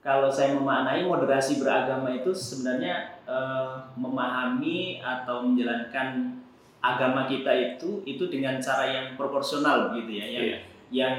kalau 0.00 0.32
saya 0.32 0.56
memaknai 0.56 1.04
moderasi 1.04 1.60
beragama 1.60 2.08
itu 2.08 2.32
sebenarnya 2.32 3.20
eh, 3.28 3.72
memahami 3.94 4.98
atau 4.98 5.44
menjalankan 5.44 6.40
agama 6.80 7.28
kita 7.28 7.52
itu 7.52 8.00
itu 8.08 8.24
dengan 8.32 8.56
cara 8.56 8.88
yang 8.88 9.06
proporsional 9.14 9.92
begitu 9.92 10.16
ya, 10.16 10.26
yang 10.26 10.44
Iya. 10.48 10.58
yang 10.90 11.14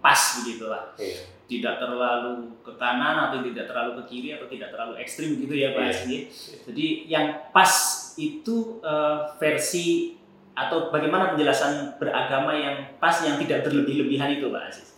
pas 0.00 0.40
begitulah. 0.40 0.96
Iya. 0.96 1.28
Tidak 1.44 1.74
terlalu 1.76 2.48
ke 2.64 2.72
kanan 2.80 3.28
atau 3.28 3.44
tidak 3.44 3.68
terlalu 3.68 4.00
ke 4.00 4.02
kiri 4.08 4.28
atau 4.32 4.48
tidak 4.48 4.72
terlalu 4.72 4.96
ekstrim 4.96 5.36
gitu 5.36 5.52
ya 5.52 5.76
Pak 5.76 5.84
Iya. 5.84 5.92
Aziz. 5.92 6.22
Jadi 6.64 6.86
yang 7.06 7.26
pas 7.52 7.68
itu 8.16 8.80
eh, 8.80 9.16
versi 9.36 10.16
atau 10.52 10.88
bagaimana 10.88 11.36
penjelasan 11.36 11.96
beragama 12.00 12.56
yang 12.56 12.96
pas 12.96 13.12
yang 13.24 13.36
tidak 13.36 13.68
berlebih-lebihan 13.68 14.32
itu 14.32 14.48
Pak 14.48 14.64
Aziz. 14.72 14.91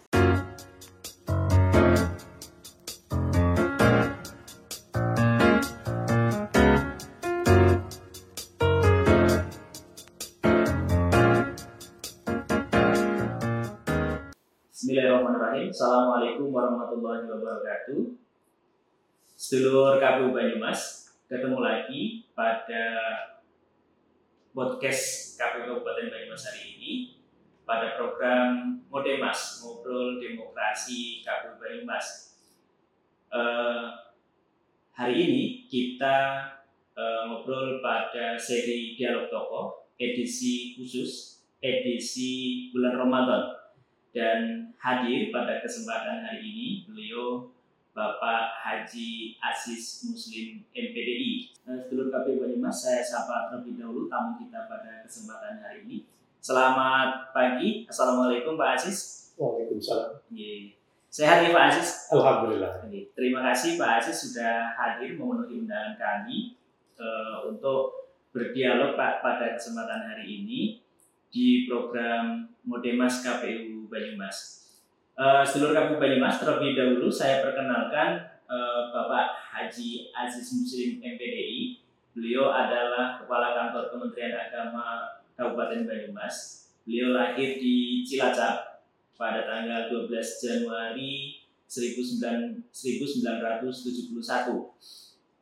Assalamualaikum 15.75 16.55
warahmatullahi 16.55 17.27
wabarakatuh. 17.27 18.15
Sedulur 19.35 19.99
KPU 19.99 20.31
Banyumas, 20.31 21.11
ketemu 21.27 21.59
lagi 21.59 22.31
pada 22.31 22.95
podcast 24.55 25.35
KPU 25.35 25.67
Kabupaten 25.67 26.15
Banyumas 26.15 26.47
hari 26.47 26.79
ini 26.79 26.93
pada 27.67 27.99
program 27.99 28.79
Modemas, 28.87 29.67
Ngobrol 29.67 30.23
Demokrasi 30.23 31.27
KPU 31.27 31.59
Banyumas. 31.59 32.39
Eh, 33.35 33.85
hari 34.95 35.15
ini 35.27 35.67
kita 35.67 36.55
eh, 36.95 37.23
ngobrol 37.27 37.83
pada 37.83 38.39
seri 38.39 38.95
Dialog 38.95 39.27
Tokoh 39.27 39.91
edisi 39.99 40.79
khusus 40.79 41.43
edisi 41.59 42.71
bulan 42.71 42.95
Ramadan 42.95 43.64
dan 44.15 44.71
hadir 44.79 45.35
pada 45.35 45.59
kesempatan 45.59 46.23
hari 46.23 46.47
ini 46.47 46.69
beliau 46.87 47.51
Bapak 47.91 48.63
Haji 48.63 49.39
Aziz 49.43 50.07
Muslim 50.07 50.63
MPDI. 50.71 51.51
Nah, 51.67 51.83
Sedulur 51.83 52.15
KPU 52.15 52.47
Banyumas, 52.47 52.79
saya 52.79 53.03
sapa 53.03 53.51
terlebih 53.51 53.83
dahulu 53.83 54.07
tamu 54.07 54.39
kita 54.39 54.71
pada 54.71 55.03
kesempatan 55.03 55.59
hari 55.59 55.83
ini. 55.87 55.99
Selamat 56.39 57.35
pagi, 57.35 57.91
Assalamualaikum 57.91 58.55
Pak 58.55 58.79
Aziz. 58.79 58.99
Waalaikumsalam. 59.35 60.23
Ye. 60.31 60.79
Sehat 61.11 61.43
ya 61.43 61.51
Pak 61.51 61.75
Aziz? 61.75 62.11
Alhamdulillah. 62.15 62.87
Oke, 62.87 63.11
Terima 63.19 63.43
kasih 63.51 63.75
Pak 63.75 64.03
Aziz 64.03 64.31
sudah 64.31 64.79
hadir 64.79 65.19
memenuhi 65.19 65.67
undangan 65.67 65.99
kami 65.99 66.55
eh, 66.99 67.37
untuk 67.51 68.15
berdialog 68.31 68.95
Pak 68.95 69.27
pada 69.27 69.59
kesempatan 69.59 70.07
hari 70.07 70.43
ini 70.43 70.79
di 71.35 71.67
program 71.67 72.47
Modemas 72.63 73.23
KPU 73.27 73.74
Banyumas. 73.95 74.67
Eh, 75.15 75.43
Sedulur 75.47 75.71
KPU 75.71 76.03
Banyumas, 76.03 76.43
terlebih 76.43 76.75
dahulu 76.75 77.07
saya 77.07 77.39
perkenalkan 77.39 78.19
eh, 78.51 78.81
Bapak 78.91 79.39
Haji 79.55 80.11
Aziz 80.11 80.51
Muslim 80.59 80.99
MPDI. 80.99 81.79
Beliau 82.19 82.51
adalah 82.51 83.23
Kepala 83.23 83.55
Kantor 83.55 83.95
Kementerian 83.95 84.35
Agama 84.35 85.07
Kabupaten 85.39 85.87
Banyumas. 85.87 86.67
Beliau 86.83 87.15
lahir 87.15 87.63
di 87.63 88.03
Cilacap 88.03 88.83
pada 89.15 89.47
tanggal 89.47 89.87
12 89.87 90.11
Januari 90.43 91.39
19- 91.71 92.75
1971. 92.75 94.75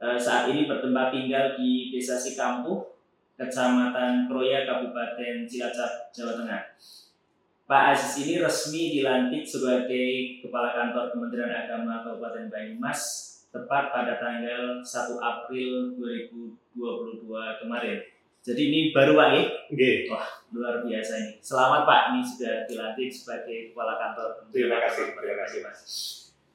Eh, 0.02 0.18
saat 0.20 0.50
ini 0.52 0.68
bertempat 0.68 1.14
tinggal 1.14 1.56
di 1.56 1.94
Desa 1.94 2.18
Sikampuh, 2.20 2.92
Kecamatan 3.40 4.28
Kroya, 4.28 4.68
Kabupaten 4.68 5.48
Cilacap, 5.48 6.12
Jawa 6.12 6.36
Tengah. 6.42 6.62
Pak 7.72 7.96
Aziz 7.96 8.20
ini 8.20 8.36
resmi 8.36 9.00
dilantik 9.00 9.48
sebagai 9.48 10.44
Kepala 10.44 10.76
Kantor 10.76 11.08
Kementerian 11.08 11.48
Agama 11.48 12.04
Kabupaten 12.04 12.52
Banyumas 12.52 13.00
tepat 13.48 13.88
pada 13.88 14.20
tanggal 14.20 14.84
1 14.84 14.92
April 15.16 15.96
2022 15.96 17.32
kemarin. 17.64 17.98
Jadi 18.44 18.62
ini 18.68 18.80
baru 18.92 19.16
Pak 19.16 19.28
ya? 19.32 19.42
Oke. 19.72 19.90
luar 20.52 20.84
biasa 20.84 21.12
ini. 21.16 21.32
Selamat 21.40 21.88
Pak, 21.88 22.00
ini 22.12 22.20
sudah 22.20 22.68
dilantik 22.68 23.08
sebagai 23.08 23.72
Kepala 23.72 23.96
Kantor 23.96 24.52
Terima 24.52 24.76
kasih, 24.76 25.16
terima 25.16 25.36
kasih. 25.40 25.58
Mas. 25.64 25.80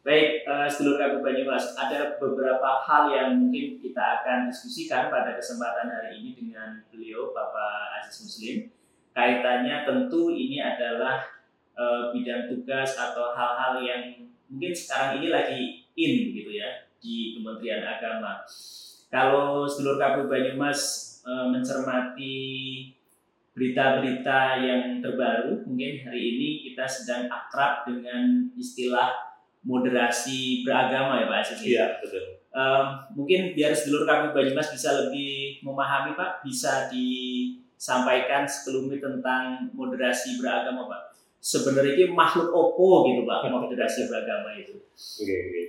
Baik, 0.06 0.46
eh, 0.46 0.68
sedulur 0.70 1.02
KPU 1.02 1.26
Banyumas, 1.26 1.74
ada 1.74 2.22
beberapa 2.22 2.78
hal 2.86 3.10
yang 3.10 3.42
mungkin 3.42 3.82
kita 3.82 4.22
akan 4.22 4.54
diskusikan 4.54 5.10
pada 5.10 5.34
kesempatan 5.34 5.90
hari 5.90 6.22
ini 6.22 6.38
dengan 6.38 6.86
beliau 6.94 7.34
Bapak 7.34 8.06
Aziz 8.06 8.22
Muslim. 8.22 8.77
Kaitannya 9.18 9.82
tentu 9.82 10.30
ini 10.30 10.62
adalah 10.62 11.26
eh, 11.74 12.14
bidang 12.14 12.54
tugas 12.54 12.94
atau 12.94 13.34
hal-hal 13.34 13.82
yang 13.82 14.30
mungkin 14.46 14.74
sekarang 14.78 15.18
ini 15.18 15.34
lagi 15.34 15.62
in 15.98 16.38
gitu 16.38 16.54
ya 16.54 16.86
di 17.02 17.34
Kementerian 17.34 17.82
Agama. 17.82 18.46
Kalau 19.10 19.66
sedulur 19.66 19.98
KPU 19.98 20.30
Banyumas 20.30 20.82
eh, 21.26 21.46
mencermati 21.50 22.38
berita-berita 23.58 24.62
yang 24.62 25.02
terbaru, 25.02 25.66
mungkin 25.66 26.06
hari 26.06 26.22
ini 26.38 26.50
kita 26.70 26.86
sedang 26.86 27.26
akrab 27.26 27.90
dengan 27.90 28.54
istilah 28.54 29.18
moderasi 29.66 30.62
beragama 30.62 31.26
ya 31.26 31.26
Pak 31.26 31.40
Aziz. 31.42 31.60
Iya, 31.66 31.98
betul. 31.98 32.37
Em, 32.58 32.88
mungkin 33.14 33.54
biar 33.54 33.70
sedulur 33.70 34.10
kami 34.10 34.34
Banyumas 34.34 34.74
bisa 34.74 34.90
lebih 34.98 35.62
memahami 35.62 36.18
Pak, 36.18 36.42
bisa 36.42 36.90
disampaikan 36.90 38.50
sekelumit 38.50 38.98
tentang 38.98 39.70
moderasi 39.78 40.42
beragama 40.42 40.90
Pak. 40.90 41.14
Sebenarnya 41.38 41.94
ini 41.94 42.06
makhluk 42.18 42.50
opo 42.50 43.06
gitu 43.14 43.30
Pak, 43.30 43.46
moderasi 43.54 44.10
beragama 44.10 44.58
itu. 44.58 44.74
Oke, 44.90 45.36
oke. 45.38 45.64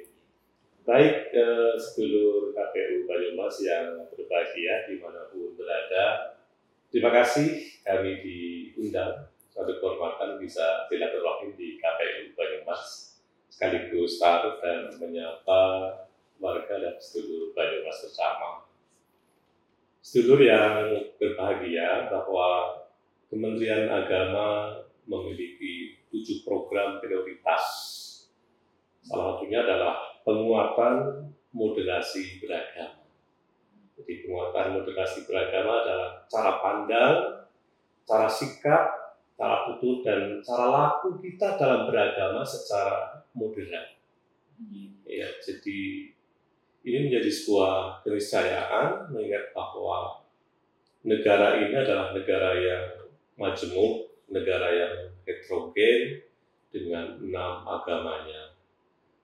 Baik, 0.89 1.29
eh, 1.37 1.77
sedulur 1.77 2.57
KPU 2.57 3.05
Banyumas 3.05 3.61
yang 3.61 4.09
berbahagia 4.09 4.89
di 4.89 4.97
mana 4.97 5.29
pun 5.29 5.53
berada. 5.61 6.41
Terima 6.89 7.13
kasih 7.13 7.69
kami 7.85 8.25
diundang 8.25 9.29
suatu 9.53 9.77
kehormatan 9.77 10.41
bisa 10.41 10.89
silaturahim 10.89 11.53
di 11.53 11.77
KPU 11.77 12.33
Banyumas 12.33 13.13
sekaligus 13.53 14.17
taruh 14.17 14.57
dan 14.65 14.89
menyapa 14.97 15.93
warga 16.39 16.75
dan 16.79 16.97
sedulur 16.99 17.55
Banyumas 17.55 17.99
bersama. 18.03 18.67
Sedulur 20.03 20.41
yang 20.41 20.95
berbahagia 21.19 22.09
bahwa 22.09 22.81
Kementerian 23.29 23.93
Agama 23.93 24.81
memiliki 25.05 26.01
tujuh 26.09 26.47
program 26.49 26.97
prioritas. 27.03 27.65
Salah 29.05 29.37
satunya 29.37 29.61
adalah 29.61 30.21
penguatan 30.25 31.29
moderasi 31.53 32.41
beragama. 32.41 33.05
Jadi 33.99 34.25
penguatan 34.25 34.81
moderasi 34.81 35.29
beragama 35.29 35.85
adalah 35.85 36.11
cara 36.31 36.53
pandang, 36.63 37.17
cara 38.09 38.29
sikap, 38.31 38.85
cara 39.37 39.57
tutur, 39.69 40.01
dan 40.07 40.41
cara 40.41 40.67
laku 40.71 41.21
kita 41.21 41.59
dalam 41.61 41.89
beragama 41.91 42.41
secara 42.47 43.27
moderat. 43.37 43.99
Ya, 45.09 45.29
jadi 45.43 46.11
ini 46.87 47.09
menjadi 47.11 47.31
sebuah 47.31 48.03
keniscayaan 48.07 49.11
mengingat 49.11 49.51
bahwa 49.51 50.23
negara 51.03 51.59
ini 51.59 51.75
adalah 51.75 52.15
negara 52.15 52.55
yang 52.55 52.85
majemuk, 53.39 54.11
negara 54.31 54.69
yang 54.71 54.95
heterogen 55.27 56.23
dengan 56.71 57.19
enam 57.19 57.65
agamanya. 57.67 58.55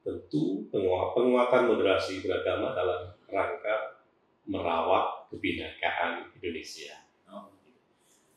Tentu 0.05 0.69
penguat- 0.69 1.17
penguatan 1.17 1.73
moderasi 1.73 2.21
beragama 2.21 2.77
dalam 2.77 3.09
rangka 3.29 4.05
merawat 4.45 5.25
kebinekaan 5.33 6.29
Indonesia. 6.37 7.09
Oh, 7.25 7.49
gitu. 7.65 7.81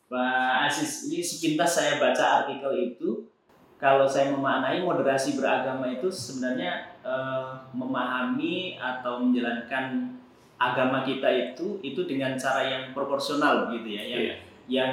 Pak 0.07 0.71
Aziz, 0.71 1.11
ini 1.11 1.19
sepintas 1.19 1.75
saya 1.75 1.99
baca 1.99 2.43
artikel 2.43 2.71
itu, 2.95 3.27
kalau 3.77 4.09
saya 4.09 4.33
memaknai 4.33 4.81
moderasi 4.81 5.37
beragama 5.37 5.85
itu 5.85 6.09
sebenarnya 6.09 6.97
eh, 7.05 7.49
memahami 7.71 8.75
atau 8.75 9.21
menjalankan 9.21 10.17
agama 10.57 11.05
kita 11.05 11.29
itu 11.29 11.77
itu 11.85 12.01
dengan 12.09 12.33
cara 12.33 12.65
yang 12.65 12.83
proporsional 12.91 13.69
gitu 13.69 13.85
ya, 13.85 14.03
yang 14.03 14.21
Iya. 14.25 14.35
yang 14.67 14.91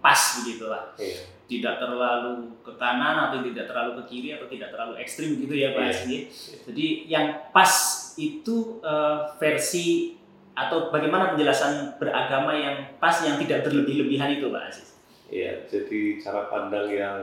pas 0.00 0.40
begitulah. 0.40 0.96
Iya. 0.96 1.28
Tidak 1.44 1.76
terlalu 1.76 2.48
ke 2.64 2.72
kanan 2.80 3.28
atau 3.28 3.44
tidak 3.44 3.68
terlalu 3.68 4.00
ke 4.00 4.02
kiri 4.08 4.28
atau 4.32 4.48
tidak 4.48 4.72
terlalu 4.72 4.96
ekstrim 4.96 5.36
gitu 5.36 5.52
ya 5.52 5.76
Pak 5.76 5.84
Iya. 5.84 5.92
Aziz. 5.92 6.22
Jadi 6.64 6.86
yang 7.06 7.26
pas 7.52 7.72
itu 8.16 8.80
eh, 8.80 9.16
versi 9.36 10.16
atau 10.52 10.88
bagaimana 10.88 11.32
penjelasan 11.32 11.96
beragama 12.00 12.52
yang 12.56 12.96
pas 12.96 13.20
yang 13.24 13.36
tidak 13.36 13.68
berlebih-lebihan 13.68 14.32
itu 14.32 14.48
Pak 14.48 14.64
Aziz? 14.68 14.88
Iya, 15.28 15.64
jadi 15.68 16.20
cara 16.20 16.48
pandang 16.48 16.88
yang 16.88 17.20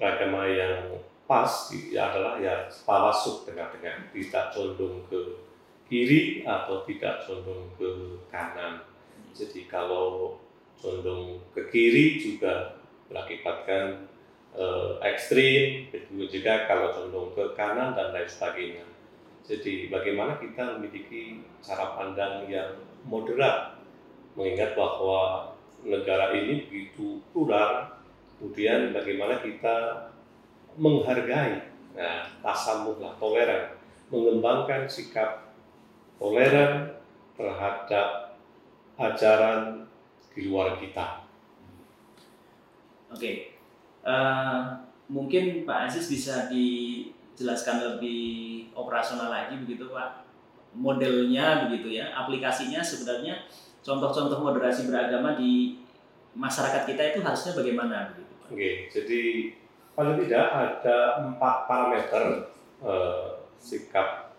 beragama 0.00 0.48
yang 0.48 0.96
pas 1.28 1.68
adalah 1.92 2.40
ya 2.40 2.66
tawasuk 2.72 3.44
tengah-tengah 3.44 4.08
tidak 4.10 4.50
condong 4.50 5.04
ke 5.12 5.20
kiri 5.86 6.42
atau 6.42 6.82
tidak 6.88 7.22
condong 7.28 7.68
ke 7.76 8.16
kanan. 8.32 8.80
Jadi 9.36 9.68
kalau 9.68 10.40
condong 10.80 11.44
ke 11.52 11.68
kiri 11.68 12.16
juga 12.16 12.80
berakibatkan 13.12 14.08
eh, 14.56 14.92
ekstrim 15.04 15.92
begitu 15.92 16.40
juga 16.40 16.64
kalau 16.64 16.96
condong 16.96 17.36
ke 17.36 17.44
kanan 17.52 17.92
dan 17.92 18.16
lain 18.16 18.26
sebagainya. 18.26 18.86
Jadi 19.44 19.92
bagaimana 19.92 20.40
kita 20.40 20.80
memiliki 20.80 21.44
cara 21.60 21.94
pandang 21.94 22.48
yang 22.48 22.80
moderat 23.04 23.76
mengingat 24.38 24.72
bahwa 24.78 25.52
negara 25.84 26.32
ini 26.32 26.64
begitu 26.66 27.20
plural 27.30 27.99
kemudian 28.40 28.96
bagaimana 28.96 29.36
kita 29.44 30.08
menghargai 30.80 31.60
nah 31.92 32.24
tasamuh 32.40 32.96
lah 32.96 33.12
toleran. 33.20 33.76
Mengembangkan 34.08 34.88
sikap 34.88 35.52
toleran 36.16 36.88
terhadap 37.36 38.40
ajaran 38.96 39.84
di 40.32 40.48
luar 40.48 40.80
kita. 40.80 41.20
Oke, 43.12 43.60
uh, 44.02 44.72
mungkin 45.06 45.68
Pak 45.68 45.90
Aziz 45.90 46.08
bisa 46.08 46.48
dijelaskan 46.48 47.82
lebih 47.84 48.70
operasional 48.72 49.28
lagi 49.30 49.58
begitu 49.62 49.90
Pak, 49.90 50.24
modelnya 50.74 51.68
begitu 51.68 51.98
ya, 51.98 52.14
aplikasinya 52.14 52.78
sebenarnya 52.78 53.46
contoh-contoh 53.82 54.38
moderasi 54.38 54.86
beragama 54.86 55.34
di 55.34 55.82
masyarakat 56.38 56.86
kita 56.86 57.02
itu 57.14 57.18
harusnya 57.26 57.52
bagaimana 57.58 58.14
begitu 58.14 58.29
Oke, 58.50 58.90
jadi 58.90 59.54
paling 59.94 60.26
tidak 60.26 60.46
ada 60.50 61.22
empat 61.22 61.70
parameter 61.70 62.50
uh, 62.82 63.46
sikap 63.62 64.34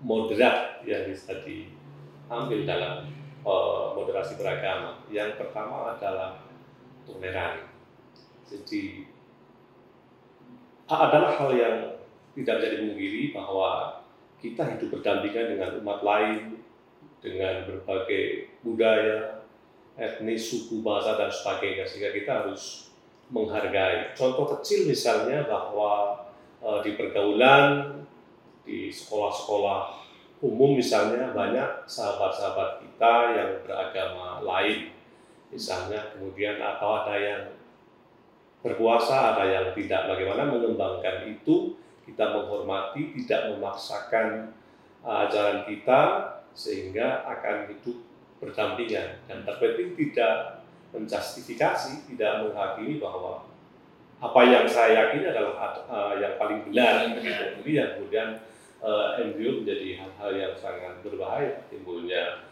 moderat 0.00 0.80
yang 0.88 1.04
bisa 1.12 1.44
diambil 1.44 2.64
dalam 2.64 3.04
uh, 3.44 3.92
moderasi 3.92 4.40
beragama. 4.40 5.04
Yang 5.12 5.36
pertama 5.36 5.92
adalah 5.92 6.40
toleran. 7.04 7.68
Jadi 8.48 9.04
adalah 10.90 11.36
hal 11.36 11.50
yang 11.52 11.76
tidak 12.34 12.64
bisa 12.64 12.68
dimungkiri 12.80 13.36
bahwa 13.36 14.00
kita 14.40 14.64
hidup 14.64 14.88
berdampingan 14.98 15.54
dengan 15.54 15.70
umat 15.84 16.00
lain, 16.00 16.64
dengan 17.20 17.68
berbagai 17.68 18.56
budaya, 18.64 19.44
etnis, 20.00 20.48
suku, 20.48 20.80
bahasa, 20.80 21.20
dan 21.20 21.28
sebagainya. 21.28 21.84
Sehingga 21.84 22.10
kita 22.16 22.32
harus 22.42 22.89
menghargai. 23.30 24.12
Contoh 24.18 24.58
kecil 24.58 24.90
misalnya 24.90 25.46
bahwa 25.46 26.18
e, 26.58 26.68
di 26.82 26.98
pergaulan, 26.98 28.02
di 28.66 28.90
sekolah-sekolah 28.90 30.02
umum 30.42 30.76
misalnya 30.76 31.30
banyak 31.30 31.86
sahabat-sahabat 31.86 32.82
kita 32.82 33.14
yang 33.38 33.50
beragama 33.64 34.42
lain. 34.42 34.90
Misalnya 35.50 36.14
kemudian 36.14 36.58
atau 36.62 37.02
ada 37.02 37.14
yang 37.18 37.42
berkuasa, 38.62 39.34
ada 39.34 39.44
yang 39.46 39.66
tidak. 39.74 40.06
Bagaimana 40.06 40.46
mengembangkan 40.46 41.26
itu, 41.26 41.74
kita 42.06 42.36
menghormati, 42.36 43.16
tidak 43.18 43.56
memaksakan 43.56 44.54
ajaran 45.02 45.66
kita, 45.66 46.00
sehingga 46.54 47.24
akan 47.26 47.72
hidup 47.72 47.98
berdampingan. 48.38 49.24
Dan 49.26 49.42
terpenting 49.42 49.96
tidak 49.96 50.59
menjustifikasi, 50.90 52.10
tidak 52.10 52.32
menghakimi 52.46 52.98
bahwa 52.98 53.46
apa 54.20 54.40
yang 54.44 54.68
saya 54.68 55.08
yakini 55.08 55.32
adalah 55.32 55.80
uh, 55.88 56.12
yang 56.20 56.36
paling 56.36 56.60
benar. 56.68 57.08
Begitu. 57.16 57.44
Ini 57.64 57.72
yang 57.72 57.90
kemudian 57.96 58.28
uh, 58.84 59.16
embryo 59.16 59.64
menjadi 59.64 60.04
hal-hal 60.04 60.30
yang 60.36 60.54
sangat 60.60 61.00
berbahaya, 61.00 61.64
timbulnya 61.72 62.44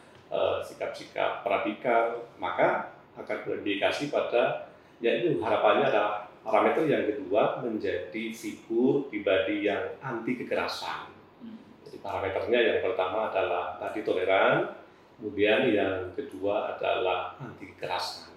sikap-sikap 0.64 1.40
uh, 1.40 1.48
radikal, 1.48 2.28
maka 2.36 2.92
akan 3.16 3.38
berindikasi 3.48 4.12
pada 4.12 4.68
ya 5.00 5.20
itu 5.20 5.40
harapannya 5.40 5.88
adalah 5.88 6.28
parameter 6.44 6.84
yang 6.88 7.04
kedua 7.08 7.60
menjadi 7.64 8.32
figur 8.32 9.08
pribadi 9.08 9.68
yang 9.68 9.96
anti 10.00 10.36
kekerasan. 10.36 11.12
Jadi 11.84 11.96
parameternya 12.04 12.60
yang 12.60 12.78
pertama 12.84 13.32
adalah 13.32 13.80
tadi 13.80 14.04
toleran, 14.04 14.76
kemudian 15.16 15.72
yang 15.72 16.12
kedua 16.12 16.76
adalah 16.76 17.36
anti 17.40 17.72
kekerasan. 17.72 18.27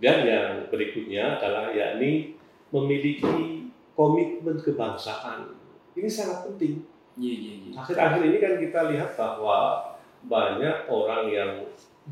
Dan 0.00 0.24
yang 0.24 0.50
berikutnya 0.72 1.36
adalah 1.36 1.70
yakni 1.76 2.40
memiliki 2.72 3.68
komitmen 3.92 4.56
kebangsaan. 4.56 5.52
Ini 5.92 6.08
sangat 6.08 6.48
penting. 6.48 6.88
Iya, 7.20 7.34
iya, 7.36 7.54
iya. 7.68 7.72
Akhir-akhir 7.76 8.20
ini 8.24 8.38
kan 8.40 8.54
kita 8.56 8.80
lihat 8.96 9.10
bahwa 9.20 9.92
banyak 10.24 10.88
orang 10.88 11.28
yang 11.28 11.52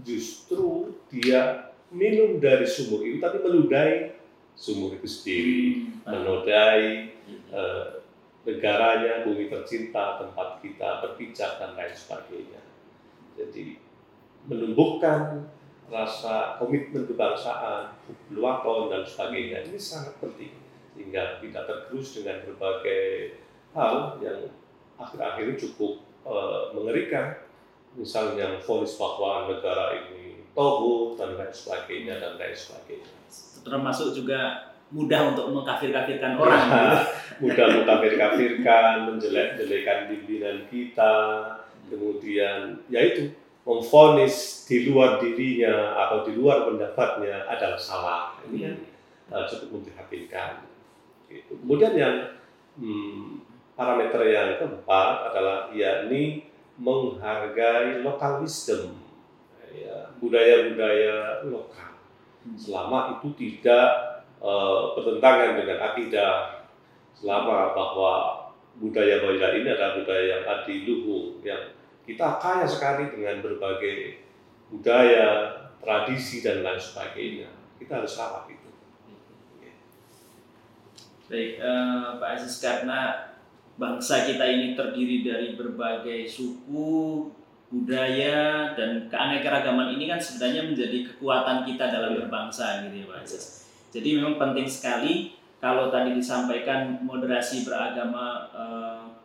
justru 0.05 0.93
dia 1.09 1.73
minum 1.89 2.37
dari 2.37 2.69
sumur 2.69 3.01
itu 3.01 3.17
tapi 3.17 3.41
meludahi 3.41 4.13
sumur 4.53 5.01
itu 5.01 5.09
sendiri, 5.09 5.63
hmm. 5.89 6.05
menodai 6.05 7.15
uh, 7.55 8.05
negaranya, 8.45 9.25
bumi 9.25 9.49
tercinta, 9.49 10.21
tempat 10.21 10.61
kita 10.61 11.05
berpijak 11.05 11.63
dan 11.63 11.73
lain 11.79 11.95
sebagainya. 11.95 12.61
Jadi 13.39 13.79
menumbuhkan 14.51 15.47
rasa 15.89 16.61
komitmen 16.61 17.09
kebangsaan, 17.09 17.97
luakon 18.33 18.93
dan 18.93 19.03
sebagainya 19.09 19.65
ini 19.69 19.81
sangat 19.81 20.13
penting 20.21 20.53
sehingga 20.93 21.41
tidak 21.41 21.65
tergerus 21.65 22.09
dengan 22.21 22.37
berbagai 22.45 23.39
hal 23.73 24.19
yang 24.21 24.51
akhir-akhir 24.99 25.45
ini 25.47 25.55
cukup 25.57 26.03
uh, 26.27 26.75
mengerikan 26.75 27.39
misalnya 27.95 28.61
vonis 28.61 28.99
bahwa 28.99 29.49
negara 29.49 29.95
ini 29.97 30.45
tohu 30.53 31.15
dan 31.15 31.39
lain 31.39 31.55
sebagainya 31.55 32.19
dan 32.19 32.35
lain 32.35 32.57
sebagainya. 32.57 33.09
Termasuk 33.63 34.13
juga 34.13 34.69
mudah 34.91 35.33
untuk 35.33 35.55
mengkafir-kafirkan 35.55 36.35
orang. 36.35 36.65
Ya, 36.67 36.89
mudah 37.43 37.67
mengkafir-kafirkan, 37.79 39.07
menjelek-jelekan 39.07 39.99
pimpinan 40.11 40.59
kita, 40.67 41.17
kemudian 41.89 42.83
yaitu 42.91 43.33
memfonis 43.69 44.65
di 44.65 44.89
luar 44.89 45.21
dirinya 45.21 45.93
atau 46.09 46.25
di 46.25 46.33
luar 46.41 46.65
pendapatnya 46.65 47.45
adalah 47.45 47.77
salah. 47.77 48.41
Ini 48.49 48.59
yang 48.65 48.81
uh, 49.29 49.45
cukup 49.45 49.77
memprihatinkan. 49.77 50.65
Gitu. 51.29 51.53
Kemudian 51.61 51.93
yang 51.93 52.17
hmm, 52.81 53.45
parameter 53.77 54.25
yang 54.25 54.57
keempat 54.57 55.29
adalah 55.29 55.69
yakni 55.77 56.49
menghargai 56.81 58.01
lokal 58.01 58.41
wisdom 58.41 58.97
ya, 59.69 60.15
budaya-budaya 60.17 61.45
lokal 61.51 61.93
selama 62.57 63.19
itu 63.19 63.35
tidak 63.37 64.23
uh, 64.41 64.97
bertentangan 64.97 65.59
dengan 65.59 65.79
akidah 65.93 66.65
selama 67.19 67.75
bahwa 67.75 68.15
budaya-budaya 68.79 69.59
ini 69.59 69.69
adalah 69.75 69.99
budaya 69.99 70.25
yang 70.39 70.45
adiluhung 70.47 71.43
yang 71.43 71.63
kita 72.09 72.41
kaya 72.41 72.65
sekali 72.65 73.13
dengan 73.13 73.45
berbagai 73.45 74.25
budaya, 74.73 75.53
tradisi 75.85 76.41
dan 76.41 76.65
lain 76.65 76.81
sebagainya. 76.81 77.53
Kita 77.77 78.01
harus 78.01 78.17
rawat 78.17 78.49
itu. 78.49 78.69
Baik, 81.29 81.61
uh, 81.61 82.17
Pak 82.17 82.41
Aziz 82.41 82.57
karena 82.65 83.29
bangsa 83.77 84.25
kita 84.25 84.41
ini 84.49 84.73
terdiri 84.73 85.21
dari 85.21 85.53
berbagai 85.61 86.25
suku, 86.25 87.29
budaya 87.69 88.73
dan 88.73 89.13
keanekaragaman 89.13 89.93
ini 89.93 90.09
kan 90.09 90.17
sebenarnya 90.17 90.73
menjadi 90.73 91.05
kekuatan 91.13 91.69
kita 91.69 91.93
dalam 91.93 92.17
iya. 92.17 92.25
berbangsa 92.25 92.89
gitu 92.89 93.05
ya 93.05 93.07
Pak 93.13 93.21
Aziz. 93.29 93.45
Jadi 93.93 94.09
memang 94.17 94.41
penting 94.41 94.65
sekali 94.65 95.37
kalau 95.61 95.93
tadi 95.93 96.17
disampaikan 96.17 96.97
moderasi 97.05 97.69
beragama 97.69 98.49
e, 98.49 98.65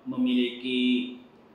memiliki 0.03 0.79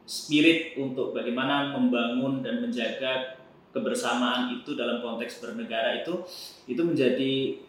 spirit 0.08 0.80
untuk 0.80 1.12
bagaimana 1.12 1.76
membangun 1.76 2.40
dan 2.40 2.64
menjaga 2.64 3.36
kebersamaan 3.76 4.56
itu 4.56 4.72
dalam 4.72 5.04
konteks 5.04 5.44
bernegara 5.44 6.00
itu 6.00 6.24
itu 6.64 6.80
menjadi 6.80 7.60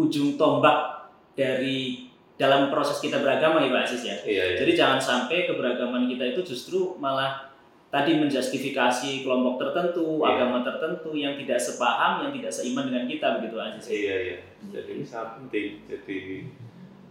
ujung 0.00 0.40
tombak 0.40 1.12
dari 1.36 2.08
dalam 2.40 2.72
proses 2.72 2.96
kita 2.98 3.20
beragama 3.20 3.60
ya 3.60 3.70
Pak 3.70 3.82
Aziz 3.86 4.02
ya. 4.02 4.16
Iya, 4.24 4.44
iya. 4.56 4.56
Jadi 4.64 4.72
jangan 4.72 4.98
sampai 4.98 5.44
keberagaman 5.46 6.08
kita 6.08 6.32
itu 6.32 6.40
justru 6.42 6.96
malah 6.96 7.52
tadi 7.92 8.16
menjustifikasi 8.16 9.20
kelompok 9.20 9.60
tertentu, 9.60 10.24
yeah. 10.24 10.32
agama 10.32 10.64
tertentu 10.64 11.12
yang 11.12 11.36
tidak 11.36 11.60
sepaham, 11.60 12.24
yang 12.24 12.32
tidak 12.32 12.48
seiman 12.48 12.88
dengan 12.88 13.04
kita 13.04 13.26
begitu 13.38 13.56
aja 13.60 13.78
sih. 13.78 14.08
Iya 14.08 14.16
iya. 14.16 14.38
Jadi 14.72 14.90
ini 14.96 15.04
sangat 15.04 15.44
penting. 15.44 15.68
Jadi 15.86 16.20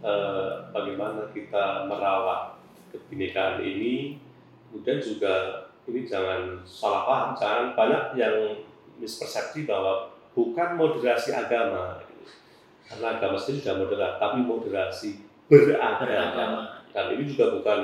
eh, 0.02 0.50
bagaimana 0.74 1.30
kita 1.30 1.86
merawat 1.86 2.58
kebinekaan 2.90 3.62
ini, 3.62 4.18
kemudian 4.72 4.96
juga 5.04 5.68
ini 5.84 6.08
jangan 6.08 6.64
salah 6.64 7.04
paham, 7.04 7.28
jangan 7.36 7.64
banyak 7.76 8.04
yang 8.16 8.56
mispersepsi 8.96 9.68
bahwa 9.68 10.08
bukan 10.32 10.80
moderasi 10.80 11.36
agama, 11.36 12.00
karena 12.88 13.20
agama 13.20 13.36
sendiri 13.36 13.60
sudah 13.60 13.76
moderat, 13.84 14.12
tapi 14.16 14.40
moderasi 14.40 15.28
beragama. 15.52 16.00
beragama. 16.00 16.60
Dan 16.88 17.04
ini 17.20 17.24
juga 17.28 17.52
bukan 17.52 17.80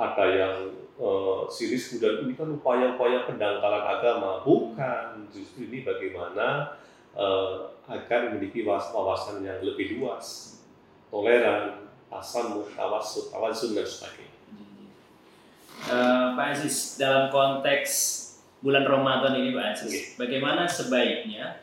ada 0.00 0.24
yang 0.24 0.56
uh, 0.96 1.44
siris 1.52 1.92
kemudian 1.92 2.24
ini 2.24 2.32
kan 2.32 2.48
upaya-upaya 2.48 3.28
pendangkalan 3.28 3.84
agama. 3.84 4.40
Bukan, 4.40 5.28
justru 5.28 5.68
ini 5.68 5.84
bagaimana 5.84 6.80
uh, 7.12 7.76
agar 7.84 8.32
memiliki 8.32 8.64
wawasan 8.64 9.44
yang 9.44 9.60
lebih 9.60 10.00
luas, 10.00 10.60
toleran, 11.12 11.90
tasamuh, 12.08 12.64
tawassut, 12.72 13.28
tawasun 13.28 13.76
dan 13.76 13.84
sebagainya. 13.84 14.31
Uh, 15.82 16.38
Pak 16.38 16.54
Aziz, 16.54 16.94
dalam 16.94 17.26
konteks 17.26 17.90
bulan 18.62 18.86
Ramadan 18.86 19.34
ini 19.34 19.50
Pak 19.50 19.66
Aziz, 19.74 19.90
Oke. 19.90 20.00
bagaimana 20.14 20.62
sebaiknya 20.62 21.58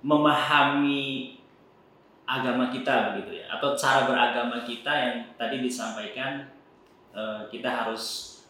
memahami 0.00 1.36
agama 2.24 2.72
kita 2.72 3.12
begitu 3.12 3.44
ya, 3.44 3.52
atau 3.52 3.76
cara 3.76 4.08
beragama 4.08 4.64
kita 4.64 4.88
yang 4.88 5.16
tadi 5.36 5.60
disampaikan 5.60 6.48
uh, 7.12 7.44
kita 7.52 7.68
harus 7.68 8.40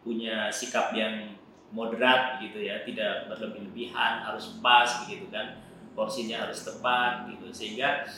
punya 0.00 0.48
sikap 0.48 0.96
yang 0.96 1.36
moderat 1.68 2.40
gitu 2.40 2.56
ya, 2.56 2.80
tidak 2.88 3.28
berlebih-lebihan, 3.28 4.24
harus 4.24 4.56
pas 4.64 5.04
begitu 5.04 5.28
kan, 5.28 5.60
porsinya 5.92 6.48
harus 6.48 6.64
tepat 6.64 7.28
gitu, 7.28 7.52
sehingga 7.52 8.08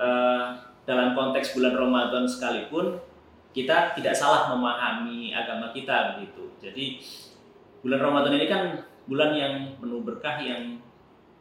uh, 0.00 0.56
dalam 0.88 1.12
konteks 1.12 1.52
bulan 1.52 1.76
Ramadan 1.76 2.24
sekalipun 2.24 2.96
kita 3.52 3.96
tidak 3.96 4.14
salah 4.14 4.52
memahami 4.52 5.32
agama 5.32 5.72
kita 5.72 6.16
begitu. 6.16 6.52
Jadi 6.60 7.00
bulan 7.80 8.00
Ramadan 8.02 8.36
ini 8.36 8.46
kan 8.46 8.62
bulan 9.08 9.32
yang 9.32 9.54
penuh 9.80 10.04
berkah 10.04 10.36
yang 10.36 10.76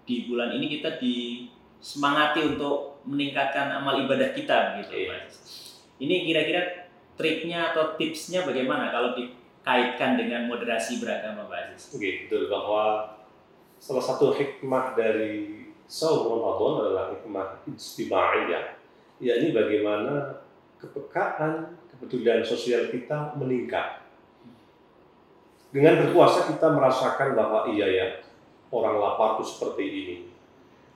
di 0.07 0.23
bulan 0.31 0.55
ini 0.55 0.79
kita 0.79 0.95
disemangati 1.03 2.55
untuk 2.55 3.03
meningkatkan 3.03 3.71
amal 3.75 3.99
ibadah 3.99 4.31
kita 4.31 4.79
gitu. 4.83 4.93
Iya. 4.95 5.27
Mas. 5.27 5.35
Ini 5.99 6.15
kira-kira 6.23 6.61
triknya 7.17 7.73
atau 7.73 7.97
tipsnya 7.99 8.47
bagaimana 8.47 8.93
kalau 8.93 9.17
dikaitkan 9.17 10.15
dengan 10.15 10.47
moderasi 10.47 11.03
beragama 11.03 11.49
Pak 11.49 11.75
Aziz? 11.75 11.91
Oke, 11.97 12.27
betul 12.27 12.47
bahwa 12.47 13.17
salah 13.81 14.03
satu 14.05 14.31
hikmah 14.31 14.93
dari 14.93 15.67
saum 15.89 16.29
Ramadan 16.29 16.73
adalah 16.85 17.05
hikmah 17.11 17.65
istimaiyah, 17.65 18.77
yakni 19.17 19.51
bagaimana 19.51 20.45
kepekaan, 20.77 21.73
kepedulian 21.97 22.45
sosial 22.45 22.93
kita 22.93 23.33
meningkat. 23.41 24.05
Dengan 25.73 26.05
berpuasa 26.05 26.47
kita 26.47 26.69
merasakan 26.71 27.33
bahwa 27.33 27.67
iya 27.73 27.87
ya, 27.89 28.07
orang 28.71 29.01
lapar 29.01 29.41
itu 29.41 29.49
seperti 29.49 29.83
ini, 29.83 30.15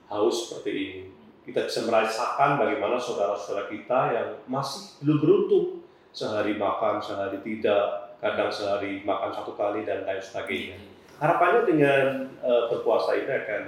haus 0.08 0.48
seperti 0.48 0.70
ini. 0.70 1.00
Kita 1.42 1.66
bisa 1.66 1.82
merasakan 1.90 2.54
bagaimana 2.54 2.94
saudara-saudara 2.96 3.66
kita 3.66 4.00
yang 4.14 4.28
masih 4.46 5.02
belum 5.02 5.18
beruntung 5.18 5.66
sehari 6.14 6.54
makan, 6.54 7.02
sehari 7.02 7.42
tidak, 7.42 8.14
kadang 8.22 8.46
sehari 8.46 9.02
makan 9.02 9.34
satu 9.34 9.58
kali 9.58 9.82
dan 9.82 10.06
lain 10.06 10.22
sebagainya. 10.22 10.78
Harapannya 11.18 11.66
dengan 11.66 12.04
eh, 12.40 12.62
berpuasa 12.70 13.18
ini 13.18 13.28
akan 13.28 13.62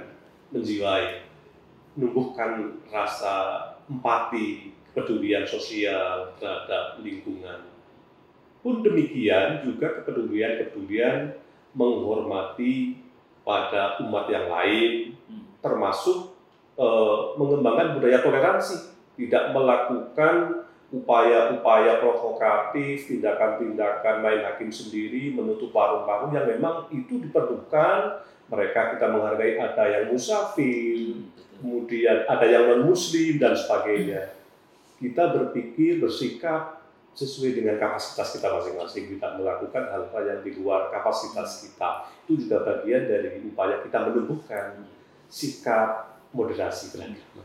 menjiwai, 0.55 1.27
menumbuhkan 1.99 2.79
rasa 2.87 3.35
empati, 3.91 4.71
kepedulian 4.95 5.43
sosial 5.43 6.31
terhadap 6.39 7.03
lingkungan. 7.03 7.67
Pun 8.63 8.79
demikian 8.79 9.67
juga 9.67 9.99
kepedulian-kepedulian 9.99 11.35
menghormati 11.75 13.03
pada 13.43 13.99
umat 14.07 14.31
yang 14.31 14.47
lain, 14.47 15.19
Hmm. 15.27 15.43
termasuk 15.59 16.31
eh, 16.75 17.19
mengembangkan 17.39 17.95
budaya 17.95 18.19
toleransi, 18.19 18.91
tidak 19.15 19.55
melakukan 19.55 20.67
upaya-upaya 20.91 22.03
provokatif, 22.03 23.07
tindakan-tindakan 23.07 24.19
main 24.19 24.43
hakim 24.43 24.67
sendiri, 24.67 25.31
menutup 25.31 25.71
warung-warung 25.71 26.35
yang 26.35 26.43
memang 26.43 26.91
itu 26.91 27.23
diperlukan. 27.23 28.27
Mereka 28.51 28.95
kita 28.95 29.07
menghargai 29.07 29.55
ada 29.55 29.83
yang 29.87 30.11
musafir, 30.11 31.15
Hmm, 31.15 31.31
kemudian 31.63 32.27
ada 32.27 32.43
yang 32.43 32.67
non-muslim 32.67 33.39
dan 33.39 33.55
sebagainya. 33.55 34.35
Kita 34.95 35.23
berpikir, 35.31 35.99
bersikap 35.99 36.81
sesuai 37.11 37.55
dengan 37.55 37.75
kapasitas 37.79 38.35
kita 38.35 38.47
masing-masing, 38.51 39.15
tidak 39.15 39.39
melakukan 39.39 39.83
hal-hal 39.87 40.23
yang 40.23 40.39
di 40.43 40.51
luar 40.55 40.91
kapasitas 40.91 41.63
kita. 41.63 42.11
Itu 42.27 42.35
juga 42.35 42.63
bagian 42.63 43.07
dari 43.07 43.39
upaya 43.41 43.79
kita 43.79 44.03
menumbuhkan 44.03 44.83
sikap 45.31 46.19
moderasi 46.35 46.91
beragama. 46.91 47.43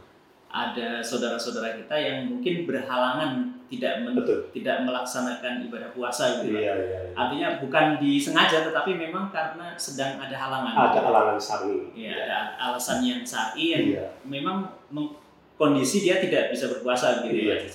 Ada 0.50 0.98
saudara-saudara 0.98 1.78
kita 1.78 1.94
yang 1.94 2.26
mungkin 2.26 2.66
berhalangan 2.66 3.54
tidak 3.70 4.02
men- 4.02 4.18
Betul. 4.18 4.50
tidak 4.50 4.82
melaksanakan 4.82 5.62
ibadah 5.70 5.94
puasa 5.94 6.42
gitu. 6.42 6.50
Pak. 6.50 6.58
Iya, 6.58 6.74
iya, 6.74 6.98
iya. 7.06 7.14
Artinya 7.14 7.48
bukan 7.62 8.02
disengaja 8.02 8.66
tetapi 8.66 8.98
memang 8.98 9.30
karena 9.30 9.78
sedang 9.78 10.18
ada 10.18 10.34
halangan. 10.34 10.74
Ada 10.90 11.00
alangan 11.06 11.38
sari. 11.38 11.94
Iya, 11.94 12.26
ada 12.26 12.38
alasan 12.58 12.98
yang 13.06 13.22
syar'i 13.22 13.66
yang 13.70 13.84
Iya. 13.94 14.06
memang 14.26 14.66
meng- 14.90 15.19
kondisi 15.60 16.00
dia 16.00 16.16
tidak 16.24 16.48
bisa 16.48 16.72
berpuasa 16.72 17.20
gitu 17.28 17.36
Iya. 17.36 17.60
ya. 17.60 17.68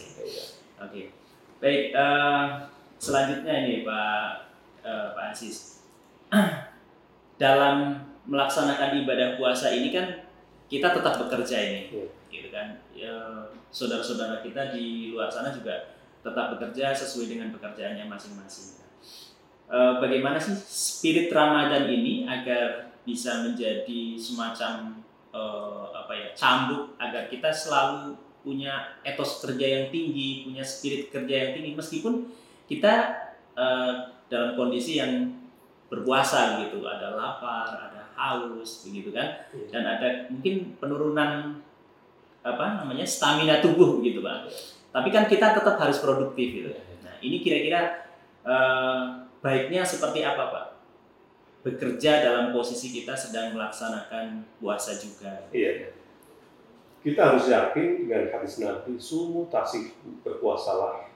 Oke. 0.81 1.13
Baik, 1.61 1.93
eh, 1.93 2.45
selanjutnya 2.97 3.53
ini 3.61 3.85
Pak 3.85 4.49
eh, 4.81 5.07
Pak 5.13 5.25
Aziz. 5.29 5.85
Dalam 7.43 8.01
melaksanakan 8.25 9.05
ibadah 9.05 9.37
puasa 9.37 9.69
ini 9.69 9.93
kan 9.93 10.25
kita 10.65 10.97
tetap 10.97 11.21
bekerja 11.21 11.57
ini. 11.61 11.81
Iya. 11.93 12.05
Gitu 12.33 12.49
kan. 12.49 12.67
Ya, 12.97 13.13
saudara-saudara 13.69 14.41
kita 14.41 14.73
di 14.73 15.13
luar 15.13 15.29
sana 15.29 15.53
juga 15.53 15.93
tetap 16.25 16.57
bekerja 16.57 16.89
sesuai 16.89 17.37
dengan 17.37 17.53
pekerjaannya 17.53 18.09
masing-masing. 18.09 18.81
Eh, 19.69 19.93
bagaimana 20.01 20.41
sih 20.41 20.57
spirit 20.57 21.29
Ramadan 21.29 21.85
ini 21.85 22.25
agar 22.25 22.89
bisa 23.05 23.45
menjadi 23.45 24.17
semacam 24.17 25.04
eh, 25.35 25.83
apa 25.91 26.13
ya 26.15 26.27
cambuk 26.31 26.95
agar 26.95 27.27
kita 27.27 27.51
selalu 27.51 28.15
punya 28.39 28.95
etos 29.03 29.41
kerja 29.43 29.65
yang 29.65 29.85
tinggi, 29.91 30.45
punya 30.47 30.63
spirit 30.63 31.09
kerja 31.11 31.35
yang 31.35 31.51
tinggi 31.59 31.71
meskipun 31.75 32.29
kita 32.71 32.93
eh, 33.57 33.93
dalam 34.31 34.55
kondisi 34.55 34.97
yang 34.97 35.35
berpuasa 35.85 36.63
gitu, 36.65 36.81
ada 36.87 37.13
lapar, 37.13 37.67
ada 37.69 38.01
haus 38.17 38.87
begitu 38.89 39.13
kan, 39.13 39.27
Iya. 39.53 39.67
dan 39.69 39.83
ada 39.85 40.07
mungkin 40.33 40.73
penurunan 40.81 41.61
apa 42.41 42.65
namanya 42.81 43.05
stamina 43.05 43.61
tubuh 43.61 43.99
begitu 44.01 44.21
pak. 44.21 44.49
Tapi 44.93 45.09
kan 45.11 45.25
kita 45.27 45.51
tetap 45.57 45.75
harus 45.77 45.99
produktif 45.99 46.47
gitu. 46.53 46.71
Nah 47.03 47.17
ini 47.21 47.41
kira-kira 47.41 48.05
eh, 48.45 49.01
baiknya 49.41 49.81
seperti 49.85 50.21
apa 50.25 50.43
pak? 50.53 50.65
Bekerja 51.65 52.21
dalam 52.21 52.53
posisi 52.53 52.93
kita 52.93 53.17
sedang 53.17 53.57
melaksanakan 53.57 54.45
puasa 54.61 54.93
juga. 55.01 55.49
Iya. 55.49 55.89
Kita 57.01 57.33
harus 57.33 57.49
yakin 57.49 58.05
dengan 58.05 58.29
hadis 58.29 58.61
Nabi, 58.61 59.01
sumu 59.01 59.49
tasih 59.49 59.93
berpuasalah 60.21 61.09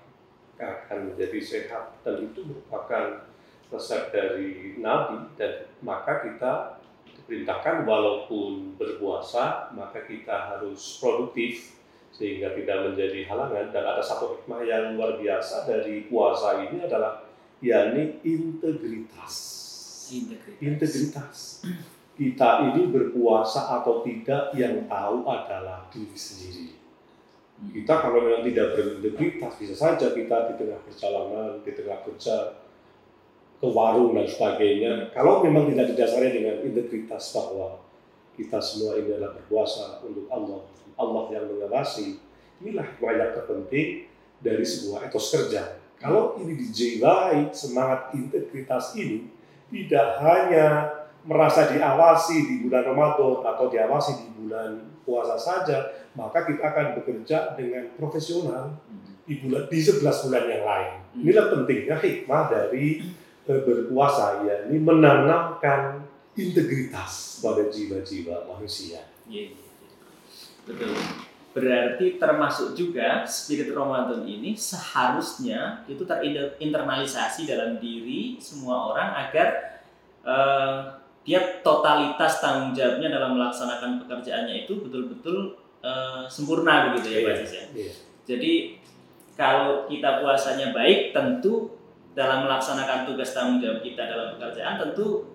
akan 0.59 1.13
menjadi 1.13 1.39
sehat 1.39 2.03
dan 2.03 2.19
itu 2.19 2.43
merupakan 2.43 3.23
resep 3.71 4.11
dari 4.11 4.75
Nabi 4.81 5.31
dan 5.39 5.69
maka 5.79 6.25
kita 6.25 6.81
diperintahkan 7.05 7.87
walaupun 7.87 8.75
berpuasa 8.75 9.71
maka 9.77 10.03
kita 10.03 10.51
harus 10.51 10.99
produktif 10.99 11.79
sehingga 12.09 12.51
tidak 12.57 12.91
menjadi 12.91 13.29
halangan 13.29 13.71
dan 13.71 13.83
ada 13.85 14.03
satu 14.03 14.35
hikmah 14.35 14.65
yang 14.65 14.97
luar 14.97 15.15
biasa 15.21 15.69
dari 15.69 16.09
puasa 16.09 16.65
ini 16.67 16.83
adalah 16.83 17.23
yakni 17.61 18.17
integritas 18.25 19.68
integritas. 20.11 21.65
Kita 22.19 22.67
ini 22.67 22.91
berpuasa 22.91 23.79
atau 23.79 24.03
tidak 24.03 24.51
yang 24.51 24.83
tahu 24.91 25.23
adalah 25.23 25.87
diri 25.87 26.17
sendiri. 26.17 26.67
Kita 27.59 28.03
kalau 28.03 28.23
memang 28.23 28.43
tidak 28.47 28.75
berintegritas, 28.75 29.55
bisa 29.59 29.75
saja 29.75 30.11
kita 30.11 30.51
di 30.51 30.53
tengah 30.59 30.79
perjalanan, 30.83 31.59
di 31.63 31.71
tengah 31.75 31.99
kerja, 32.07 32.59
ke 33.59 33.67
warung 33.67 34.15
dan 34.15 34.27
sebagainya. 34.27 35.11
Kalau 35.11 35.43
memang 35.43 35.67
tidak 35.71 35.91
didasari 35.95 36.31
dengan 36.31 36.63
integritas 36.63 37.35
bahwa 37.35 37.83
kita 38.39 38.63
semua 38.63 38.95
ini 38.95 39.11
adalah 39.11 39.35
berpuasa 39.35 39.99
untuk 40.07 40.31
Allah, 40.31 40.63
Allah 40.95 41.23
yang 41.35 41.51
mengawasi, 41.51 42.23
inilah 42.63 42.87
yang 42.99 43.31
terpenting 43.35 44.07
dari 44.39 44.63
sebuah 44.63 45.11
etos 45.11 45.27
kerja. 45.27 45.75
Kalau 45.99 46.39
ini 46.39 46.55
dijiwai 46.55 47.51
semangat 47.51 48.15
integritas 48.15 48.95
ini, 48.95 49.27
tidak 49.69 50.07
hanya 50.21 50.67
merasa 51.25 51.69
diawasi 51.69 52.38
di 52.47 52.55
bulan 52.65 52.83
Ramadan 52.89 53.45
atau 53.45 53.65
diawasi 53.69 54.11
di 54.17 54.27
bulan 54.41 54.71
puasa 55.05 55.35
saja, 55.38 55.77
maka 56.17 56.45
kita 56.45 56.61
akan 56.61 57.01
bekerja 57.01 57.53
dengan 57.53 57.89
profesional 57.97 58.77
di 59.29 59.38
bulan 59.41 59.69
di 59.69 59.77
11 59.77 60.25
bulan 60.25 60.43
yang 60.49 60.63
lain. 60.65 60.93
Inilah 61.21 61.45
pentingnya 61.53 61.95
hikmah 62.01 62.43
dari 62.49 63.05
eh, 63.45 63.61
berpuasa 63.61 64.45
ya, 64.45 64.69
ini 64.69 64.81
menanamkan 64.81 66.01
integritas 66.33 67.43
pada 67.43 67.67
jiwa-jiwa 67.69 68.49
manusia. 68.49 69.05
Iya, 69.29 69.53
iya, 69.53 69.69
iya. 69.85 69.91
betul. 70.65 71.28
Berarti 71.49 72.21
termasuk 72.21 72.77
juga 72.77 73.25
spirit 73.25 73.73
Ramadan 73.73 74.21
ini 74.21 74.53
seharusnya 74.53 75.81
itu 75.89 76.05
terinternalisasi 76.05 77.49
dalam 77.49 77.81
diri 77.81 78.37
semua 78.37 78.93
orang 78.93 79.09
agar 79.27 79.47
uh, 80.21 80.99
dia 81.25 81.61
totalitas 81.65 82.37
tanggung 82.37 82.77
jawabnya 82.77 83.09
dalam 83.09 83.33
melaksanakan 83.33 84.05
pekerjaannya 84.05 84.65
itu 84.65 84.77
betul-betul 84.77 85.57
uh, 85.81 86.29
sempurna 86.29 86.93
begitu 86.93 87.17
ya 87.17 87.19
Pak 87.25 87.33
Cis 87.41 87.51
ya. 87.53 87.63
Iya. 87.73 87.93
Jadi 88.29 88.53
kalau 89.33 89.89
kita 89.89 90.21
puasanya 90.21 90.69
baik 90.69 91.17
tentu 91.17 91.73
dalam 92.13 92.45
melaksanakan 92.45 93.09
tugas 93.09 93.33
tanggung 93.33 93.57
jawab 93.57 93.81
kita 93.81 94.05
dalam 94.05 94.37
pekerjaan 94.37 94.77
tentu 94.77 95.25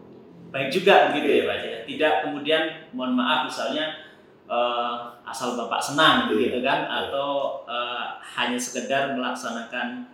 baik 0.55 0.71
juga 0.71 1.11
begitu 1.11 1.43
ya 1.43 1.43
Pak 1.51 1.59
ya. 1.59 1.79
Tidak 1.91 2.13
kemudian 2.23 2.63
mohon 2.95 3.19
maaf 3.19 3.51
misalnya 3.51 4.04
uh, 4.49 5.13
asal 5.25 5.57
bapak 5.57 5.81
senang 5.81 6.29
iya. 6.31 6.49
gitu 6.49 6.59
kan 6.61 6.81
iya. 6.85 7.09
atau 7.09 7.61
uh, 7.65 8.19
hanya 8.21 8.59
sekedar 8.61 9.17
melaksanakan 9.17 10.09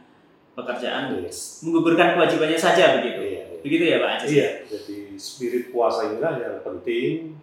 pekerjaan 0.55 1.15
iya. 1.19 1.31
menggugurkan 1.67 2.19
kewajibannya 2.19 2.59
saja 2.59 3.01
begitu 3.01 3.21
iya, 3.23 3.43
iya. 3.47 3.61
begitu 3.63 3.85
ya 3.87 3.97
Pak 4.03 4.11
Aziz 4.21 4.29
iya 4.31 4.49
jadi 4.67 4.99
spirit 5.19 5.65
puasa 5.75 6.11
inilah 6.11 6.35
yang 6.39 6.59
penting 6.63 7.39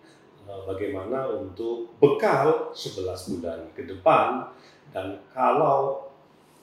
uh, 0.48 0.64
bagaimana 0.68 1.28
untuk 1.28 1.92
bekal 2.00 2.72
11 2.72 3.40
bulan 3.40 3.60
ke 3.76 3.84
depan 3.88 4.52
dan 4.96 5.20
kalau 5.36 6.08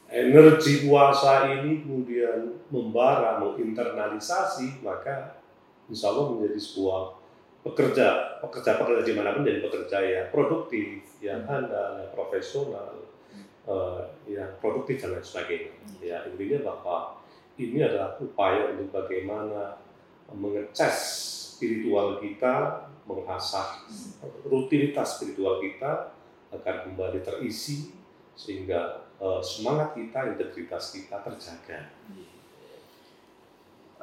energi 0.09 0.87
puasa 0.87 1.49
ini 1.49 1.83
kemudian 1.83 2.61
membara 2.71 3.41
menginternalisasi 3.41 4.85
maka 4.85 5.43
insya 5.91 6.13
Allah 6.13 6.33
menjadi 6.33 6.61
sebuah 6.61 7.24
pekerja 7.65 8.39
pekerja 8.45 8.77
pekerja 8.77 9.03
di 9.09 9.15
mana 9.17 9.33
pun 9.33 9.43
jadi 9.49 9.65
pekerja 9.65 9.97
yang 10.05 10.29
produktif 10.29 11.01
yang 11.25 11.41
hmm. 11.43 11.49
handal 11.49 11.91
yang 11.97 12.13
profesional 12.13 12.93
uh, 13.65 14.05
yang 14.29 14.53
produktif 14.61 15.01
dan 15.01 15.17
lain 15.17 15.25
sebagainya 15.25 15.73
hmm. 15.73 15.97
ya 16.05 16.17
intinya 16.29 16.61
bahwa 16.69 17.25
ini 17.57 17.81
adalah 17.81 18.21
upaya 18.21 18.77
untuk 18.77 18.93
bagaimana 18.93 19.81
mengecas 20.37 20.97
spiritual 21.57 22.21
kita 22.21 22.85
mengasah 23.09 23.81
hmm. 23.89 24.45
rutinitas 24.45 25.17
spiritual 25.17 25.65
kita 25.65 26.13
agar 26.53 26.85
kembali 26.85 27.25
terisi 27.25 27.97
sehingga 28.37 29.09
uh, 29.25 29.41
semangat 29.41 29.97
kita 29.97 30.37
integritas 30.37 30.93
kita 30.93 31.17
terjaga 31.25 31.89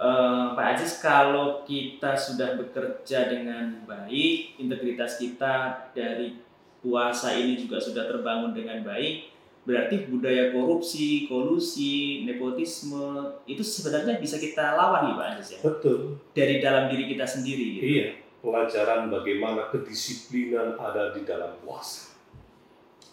Uh, 0.01 0.57
Pak 0.57 0.81
Aziz, 0.81 0.97
kalau 0.97 1.61
kita 1.61 2.17
sudah 2.17 2.57
bekerja 2.57 3.29
dengan 3.29 3.85
baik, 3.85 4.57
integritas 4.57 5.21
kita 5.21 5.77
dari 5.93 6.41
puasa 6.81 7.37
ini 7.37 7.61
juga 7.61 7.77
sudah 7.77 8.09
terbangun 8.09 8.49
dengan 8.49 8.81
baik, 8.81 9.29
berarti 9.61 10.09
budaya 10.09 10.49
korupsi, 10.49 11.29
kolusi, 11.29 12.25
nepotisme 12.25 13.29
itu 13.45 13.61
sebenarnya 13.61 14.17
bisa 14.17 14.41
kita 14.41 14.73
lawan 14.73 15.13
nih 15.13 15.15
Pak 15.21 15.27
Aziz 15.37 15.47
ya? 15.53 15.59
Betul. 15.61 16.17
Dari 16.33 16.57
dalam 16.57 16.89
diri 16.89 17.05
kita 17.05 17.29
sendiri. 17.29 17.77
Gitu. 17.77 17.83
Iya, 17.85 18.07
pelajaran 18.41 19.13
bagaimana 19.13 19.69
kedisiplinan 19.69 20.81
ada 20.81 21.13
di 21.13 21.21
dalam 21.21 21.61
puasa. 21.61 22.09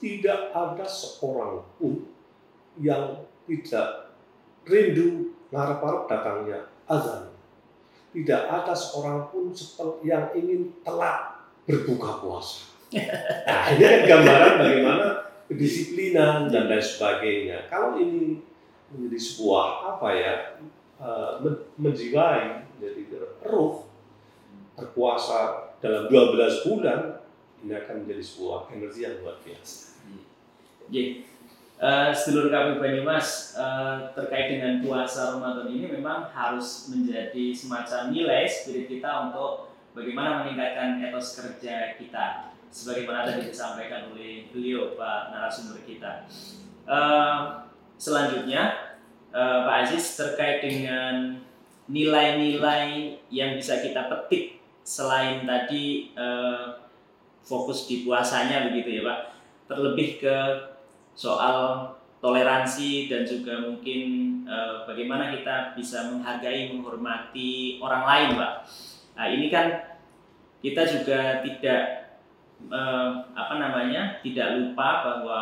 Tidak 0.01 0.57
ada 0.57 0.89
seorang 0.89 1.69
pun 1.77 2.01
yang 2.81 3.29
tidak 3.45 4.17
rindu 4.65 5.37
ngarep-ngarep 5.53 6.09
datangnya 6.09 6.78
azan. 6.89 7.31
Tidak 8.13 8.43
ada 8.49 8.73
seorang 8.73 9.29
pun 9.29 9.53
yang 10.03 10.33
ingin 10.33 10.73
telat 10.83 11.45
berbuka 11.69 12.25
puasa. 12.25 12.67
Nah, 13.49 13.69
ini 13.77 13.85
kan 13.85 14.01
gambaran 14.09 14.53
bagaimana 14.65 15.07
kedisiplinan 15.45 16.49
dan 16.49 16.73
lain 16.73 16.81
sebagainya. 16.81 17.69
Kalau 17.69 18.01
ini 18.01 18.41
menjadi 18.89 19.21
sebuah 19.21 19.97
apa 19.97 20.09
ya 20.17 20.35
uh, 20.97 21.37
menjiwai 21.77 22.65
jadi 22.81 23.03
roh 23.45 23.85
berpuasa 24.73 25.69
dalam 25.85 26.09
12 26.09 26.65
bulan 26.65 27.21
ini 27.61 27.75
akan 27.75 28.07
menjadi 28.07 28.25
sebuah 28.25 28.73
energi 28.73 29.05
yang 29.05 29.21
luar 29.21 29.37
biasa. 29.43 30.01
Yeah. 30.89 31.29
Uh, 31.79 32.11
sedulur 32.11 32.51
kami 32.51 32.83
Banyumas 32.83 33.55
uh, 33.55 34.11
terkait 34.11 34.59
dengan 34.59 34.83
puasa 34.83 35.39
Ramadan 35.39 35.71
ini 35.71 35.87
memang 35.87 36.27
harus 36.35 36.91
menjadi 36.91 37.55
semacam 37.55 38.11
nilai 38.11 38.51
spirit 38.51 38.91
kita 38.91 39.31
untuk 39.31 39.71
bagaimana 39.95 40.43
meningkatkan 40.43 40.99
etos 40.99 41.39
kerja 41.39 41.95
kita 41.95 42.51
sebagaimana 42.75 43.31
tadi 43.31 43.47
disampaikan 43.47 44.11
oleh 44.11 44.51
beliau 44.51 44.99
Pak 44.99 45.31
narasumber 45.31 45.79
kita. 45.87 46.27
Uh, 46.83 47.63
selanjutnya 47.95 48.99
uh, 49.31 49.63
Pak 49.63 49.87
Aziz 49.87 50.19
terkait 50.19 50.67
dengan 50.67 51.39
nilai-nilai 51.87 53.23
yang 53.31 53.55
bisa 53.55 53.79
kita 53.79 54.11
petik 54.11 54.59
selain 54.83 55.47
tadi 55.47 56.11
uh, 56.19 56.75
fokus 57.47 57.87
di 57.87 58.03
puasanya 58.03 58.67
begitu 58.67 58.99
ya 58.99 59.03
Pak 59.07 59.21
terlebih 59.71 60.19
ke 60.19 60.37
soal 61.19 61.91
toleransi 62.23 63.11
dan 63.11 63.27
juga 63.27 63.59
mungkin 63.59 64.01
uh, 64.47 64.87
bagaimana 64.87 65.35
kita 65.35 65.75
bisa 65.75 66.15
menghargai, 66.15 66.71
menghormati 66.71 67.83
orang 67.83 68.03
lain, 68.07 68.29
Pak. 68.39 68.55
Nah, 69.19 69.27
ini 69.27 69.51
kan 69.51 69.67
kita 70.63 70.87
juga 70.87 71.43
tidak 71.43 71.83
uh, 72.71 73.27
apa 73.35 73.55
namanya 73.59 74.23
tidak 74.23 74.59
lupa 74.59 75.07
bahwa 75.07 75.41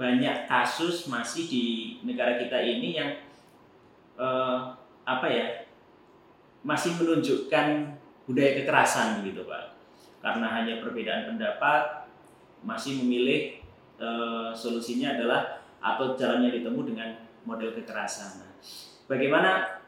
banyak 0.00 0.48
kasus 0.48 1.12
masih 1.12 1.44
di 1.44 1.64
negara 2.04 2.40
kita 2.40 2.56
ini 2.56 2.96
yang 2.96 3.10
uh, 4.16 4.72
apa 5.04 5.26
ya 5.28 5.46
masih 6.64 6.96
menunjukkan 6.96 7.96
budaya 8.24 8.52
kekerasan 8.60 9.24
gitu 9.24 9.44
pak 9.44 9.76
karena 10.20 10.46
hanya 10.48 10.80
perbedaan 10.84 11.28
pendapat 11.28 12.08
masih 12.64 13.00
memilih 13.00 13.59
e, 14.00 14.08
solusinya 14.56 15.20
adalah 15.20 15.60
atau 15.80 16.16
jalannya 16.16 16.56
ditemu 16.56 16.80
dengan 16.88 17.08
model 17.44 17.76
kekerasan. 17.76 18.40
Nah, 18.40 18.52
bagaimana 19.04 19.80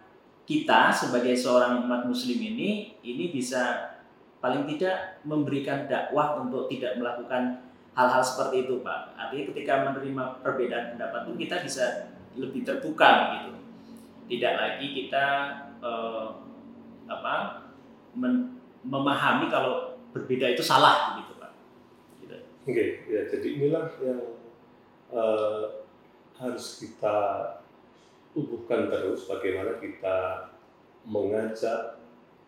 kita 0.44 0.92
sebagai 0.92 1.32
seorang 1.32 1.88
umat 1.88 2.04
muslim 2.04 2.36
ini 2.36 3.00
ini 3.00 3.32
bisa 3.32 3.94
paling 4.42 4.66
tidak 4.66 5.22
memberikan 5.22 5.86
dakwah 5.86 6.42
untuk 6.42 6.66
tidak 6.68 6.98
melakukan 6.98 7.62
hal-hal 7.94 8.22
seperti 8.24 8.66
itu 8.66 8.82
Pak. 8.82 9.14
Artinya 9.14 9.44
ketika 9.54 9.72
menerima 9.86 10.24
perbedaan 10.42 10.96
pendapat 10.96 11.20
pun 11.28 11.36
kita 11.38 11.62
bisa 11.62 12.10
lebih 12.34 12.66
terbuka 12.66 13.38
gitu. 13.38 13.52
Tidak 14.32 14.54
lagi 14.56 14.86
kita 14.96 15.26
eh, 15.78 16.26
apa 17.06 17.34
men, 18.16 18.58
memahami 18.82 19.46
kalau 19.52 20.00
berbeda 20.10 20.56
itu 20.56 20.64
salah 20.64 21.20
gitu. 21.20 21.31
Oke, 22.62 22.70
okay, 22.70 22.88
ya 23.10 23.26
jadi 23.26 23.58
inilah 23.58 23.90
yang 24.06 24.22
uh, 25.10 25.82
harus 26.38 26.78
kita 26.78 27.18
tumbuhkan 28.30 28.86
terus 28.86 29.26
bagaimana 29.26 29.82
kita 29.82 30.46
mengajak 31.02 31.98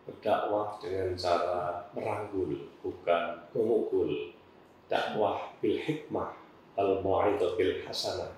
berdakwah 0.07 0.79
dengan 0.79 1.11
cara 1.19 1.83
merangkul 1.91 2.47
bukan 2.79 3.43
memukul. 3.51 4.31
Dakwah 4.85 5.57
bil 5.59 5.81
hikmah 5.81 6.31
al 6.77 7.03
bil 7.57 7.75
hasanah. 7.83 8.31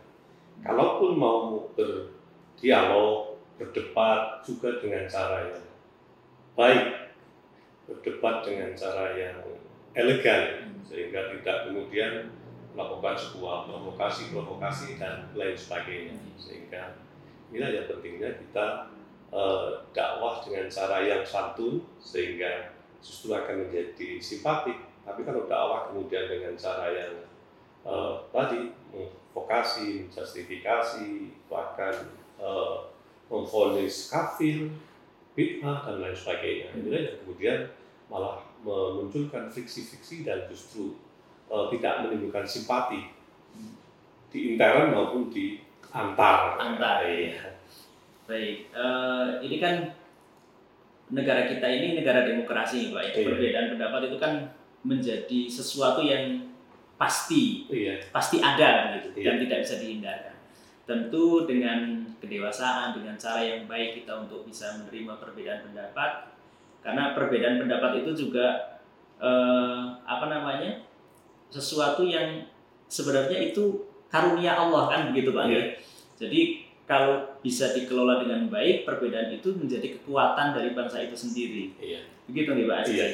Kalaupun 0.66 1.14
mau 1.14 1.68
berdialog 1.78 3.38
berdebat 3.60 4.42
juga 4.42 4.82
dengan 4.82 5.06
cara 5.06 5.46
yang 5.50 5.66
baik 6.58 7.14
berdebat 7.86 8.46
dengan 8.46 8.72
cara 8.74 9.14
yang 9.14 9.38
elegan 9.98 10.70
sehingga 10.86 11.34
tidak 11.34 11.58
kemudian 11.68 12.30
melakukan 12.78 13.18
sebuah 13.18 13.66
provokasi-provokasi 13.66 15.02
dan 15.02 15.34
lain 15.34 15.58
sebagainya. 15.58 16.14
Sehingga 16.38 17.02
inilah 17.50 17.74
yang 17.74 17.86
pentingnya 17.90 18.38
kita 18.38 18.94
uh, 19.34 19.82
dakwah 19.92 20.46
dengan 20.46 20.70
cara 20.70 21.02
yang 21.02 21.26
santun 21.26 21.82
sehingga 21.98 22.78
justru 23.02 23.34
akan 23.34 23.68
menjadi 23.68 24.22
simpatik. 24.22 24.78
Tapi 25.02 25.26
kalau 25.26 25.50
dakwah 25.50 25.90
kemudian 25.90 26.30
dengan 26.30 26.54
cara 26.54 26.94
yang 26.94 27.14
uh, 27.82 28.22
tadi 28.30 28.70
memprovokasi, 28.94 30.14
justifikasi 30.14 31.34
bahkan 31.50 32.14
uh, 32.38 32.86
memfonis 33.28 34.14
kafir, 34.14 34.70
bid'ah 35.34 35.90
dan 35.90 35.96
lain 36.00 36.16
sebagainya. 36.16 36.74
Inilah 36.78 37.02
yang 37.02 37.18
kemudian 37.26 37.60
malah 38.08 38.47
memunculkan 38.66 39.50
friksi-friksi 39.50 40.26
dan 40.26 40.46
justru 40.50 40.98
uh, 41.50 41.70
tidak 41.74 42.08
menimbulkan 42.08 42.46
simpati 42.46 43.10
di 44.32 44.54
intern 44.54 44.94
maupun 44.94 45.32
di 45.32 45.62
antar. 45.94 46.60
Antar, 46.60 47.08
iya. 47.08 47.58
Baik, 48.28 48.70
uh, 48.76 49.40
ini 49.40 49.58
kan 49.58 49.76
negara 51.08 51.48
kita 51.48 51.64
ini 51.64 51.96
negara 51.96 52.28
demokrasi, 52.28 52.92
Pak. 52.92 53.16
Iya. 53.16 53.24
Perbedaan 53.24 53.68
pendapat 53.78 54.02
itu 54.12 54.18
kan 54.20 54.34
menjadi 54.84 55.40
sesuatu 55.48 56.04
yang 56.04 56.52
pasti, 57.00 57.70
Iya. 57.72 58.12
pasti 58.12 58.42
ada 58.44 58.92
begitu 58.92 59.22
Iya. 59.22 59.26
dan 59.32 59.36
tidak 59.46 59.60
bisa 59.64 59.76
dihindarkan. 59.80 60.36
Tentu 60.88 61.46
dengan 61.48 62.04
kedewasaan, 62.18 62.96
dengan 62.98 63.16
cara 63.16 63.44
yang 63.44 63.70
baik 63.70 64.02
kita 64.04 64.28
untuk 64.28 64.44
bisa 64.48 64.82
menerima 64.82 65.14
perbedaan 65.20 65.72
pendapat, 65.72 66.37
karena 66.88 67.12
perbedaan 67.12 67.60
pendapat 67.60 68.08
itu 68.08 68.16
juga 68.16 68.80
eh, 69.20 69.84
apa 70.08 70.32
namanya 70.32 70.88
sesuatu 71.52 72.08
yang 72.08 72.48
sebenarnya 72.88 73.52
itu 73.52 73.84
karunia 74.08 74.56
Allah 74.56 74.88
kan 74.88 75.02
begitu 75.12 75.36
pak. 75.36 75.52
Iya. 75.52 75.60
ya? 75.60 75.64
Jadi 76.16 76.42
kalau 76.88 77.36
bisa 77.44 77.76
dikelola 77.76 78.24
dengan 78.24 78.48
baik, 78.48 78.88
perbedaan 78.88 79.28
itu 79.36 79.52
menjadi 79.52 80.00
kekuatan 80.00 80.56
dari 80.56 80.72
bangsa 80.72 81.04
itu 81.04 81.20
sendiri. 81.20 81.76
Iya. 81.76 82.08
Begitu 82.32 82.56
nih 82.56 82.64
Pak 82.64 82.78
Aziz. 82.88 82.96
Iya. 82.96 83.08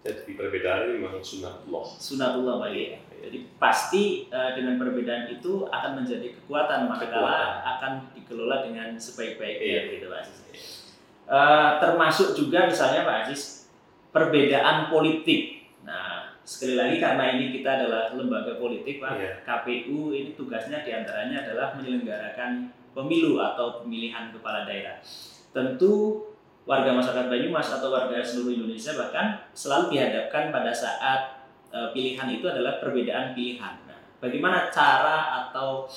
Jadi 0.00 0.32
perbedaan 0.32 0.80
ini 0.88 1.04
memang 1.04 1.20
sunatullah. 1.20 1.84
Sunatullah 2.00 2.54
Pak 2.64 2.70
ya. 2.72 2.96
Jadi 3.28 3.38
pasti 3.60 4.04
eh, 4.32 4.50
dengan 4.56 4.80
perbedaan 4.80 5.28
itu 5.28 5.68
akan 5.68 6.00
menjadi 6.00 6.32
kekuatan 6.40 6.88
maka 6.88 7.04
Kekuatan. 7.12 7.52
akan 7.76 7.92
dikelola 8.16 8.64
dengan 8.64 8.96
sebaik-baiknya 8.96 9.60
Iya. 9.60 9.80
gitu 10.00 10.06
Pak 10.08 10.20
Aziz. 10.24 10.85
Eh, 11.26 11.70
termasuk 11.82 12.38
juga 12.38 12.70
misalnya 12.70 13.02
Pak 13.02 13.16
Aziz 13.26 13.66
perbedaan 14.14 14.86
politik. 14.86 15.74
Nah 15.82 16.30
sekali 16.46 16.78
lagi 16.78 17.02
karena 17.02 17.34
ini 17.34 17.50
kita 17.50 17.82
adalah 17.82 18.14
lembaga 18.14 18.54
politik 18.54 19.02
Pak, 19.02 19.18
Iya. 19.18 19.34
KPU 19.42 20.14
ini 20.14 20.38
tugasnya 20.38 20.86
di 20.86 20.94
antaranya 20.94 21.42
adalah 21.42 21.74
menyelenggarakan 21.74 22.70
pemilu 22.94 23.42
atau 23.42 23.82
pemilihan 23.82 24.30
kepala 24.30 24.62
daerah. 24.62 25.02
Tentu 25.50 26.22
warga 26.62 26.94
masyarakat 26.94 27.26
Banyumas 27.26 27.74
atau 27.74 27.90
warga 27.90 28.22
seluruh 28.22 28.54
Indonesia 28.54 28.94
bahkan 28.94 29.50
selalu 29.50 29.98
dihadapkan 29.98 30.54
pada 30.54 30.70
saat 30.70 31.42
eh, 31.74 31.90
pilihan 31.90 32.30
itu 32.30 32.46
adalah 32.46 32.78
perbedaan 32.78 33.34
pilihan. 33.34 33.74
Nah, 33.82 33.98
bagaimana 34.22 34.70
cara 34.70 35.50
atau 35.50 35.90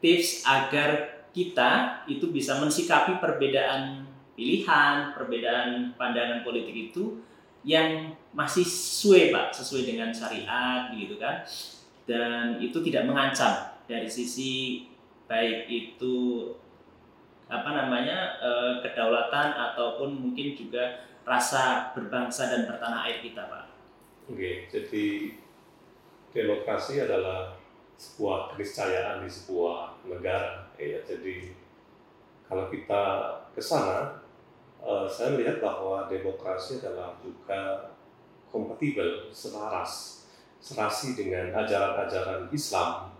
tips 0.00 0.48
agar 0.48 1.20
kita 1.36 2.02
itu 2.08 2.32
bisa 2.32 2.56
mensikapi 2.56 3.20
perbedaan 3.20 4.07
pilihan, 4.38 5.10
perbedaan 5.18 5.98
pandangan 5.98 6.46
politik 6.46 6.94
itu 6.94 7.18
yang 7.66 8.14
masih 8.30 8.62
sesuai 8.62 9.34
Pak, 9.34 9.50
sesuai 9.50 9.82
dengan 9.82 10.14
syariat 10.14 10.94
gitu 10.94 11.18
kan. 11.18 11.42
Dan 12.06 12.62
itu 12.62 12.78
tidak 12.86 13.10
mengancam 13.10 13.74
dari 13.90 14.06
sisi 14.06 14.86
baik 15.26 15.66
itu 15.66 16.46
apa 17.50 17.74
namanya 17.74 18.38
eh, 18.38 18.74
kedaulatan 18.86 19.58
ataupun 19.58 20.14
mungkin 20.14 20.54
juga 20.54 21.02
rasa 21.26 21.92
berbangsa 21.92 22.48
dan 22.48 22.70
bertanah 22.70 23.10
air 23.10 23.20
kita 23.20 23.44
Pak. 23.50 23.64
Oke, 24.30 24.70
jadi 24.70 25.34
demokrasi 26.32 27.04
adalah 27.04 27.56
sebuah 27.98 28.54
keniscayaan 28.54 29.26
di 29.26 29.30
sebuah 29.32 30.06
negara. 30.06 30.70
Ya, 30.78 31.02
jadi 31.02 31.52
kalau 32.46 32.70
kita 32.70 33.04
ke 33.52 33.60
sana, 33.60 34.24
eh, 34.82 35.06
saya 35.08 35.34
melihat 35.34 35.62
bahwa 35.62 36.06
demokrasi 36.06 36.82
adalah 36.82 37.16
juga 37.22 37.92
kompatibel, 38.48 39.28
selaras, 39.30 40.24
serasi 40.58 41.14
dengan 41.14 41.52
ajaran-ajaran 41.54 42.48
Islam. 42.50 43.12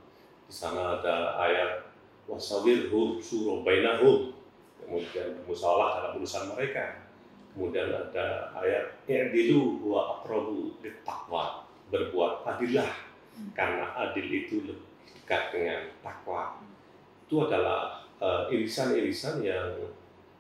Di 0.49 0.55
sana 0.55 0.99
ada 0.99 1.37
ayat 1.37 1.85
wasawirhum 2.25 3.21
suruh 3.21 3.61
bainahum, 3.61 4.33
kemudian 4.81 5.37
bermusawalah 5.43 6.01
dalam 6.01 6.13
urusan 6.21 6.57
mereka. 6.57 7.05
Kemudian 7.53 7.91
ada 7.91 8.55
ayat 8.55 9.03
i'dilu 9.11 9.83
wa 9.83 10.21
aqrabu 10.21 10.79
taqwa, 11.05 11.67
berbuat 11.91 12.47
adillah 12.47 13.09
karena 13.55 13.95
adil 14.09 14.27
itu 14.31 14.63
lebih 14.67 14.89
dekat 15.29 15.53
dengan 15.53 15.81
takwa. 16.01 16.57
Itu 17.29 17.45
adalah 17.45 18.01
eh, 18.17 18.57
irisan-irisan 18.57 19.45
yang 19.45 19.77